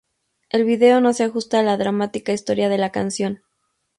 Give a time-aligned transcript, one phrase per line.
[0.49, 3.43] El vídeo no se ajusta a la dramática historia de la canción.